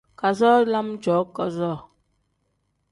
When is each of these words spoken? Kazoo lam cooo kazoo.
Kazoo 0.19 0.59
lam 0.71 0.87
cooo 1.03 1.23
kazoo. 1.35 1.77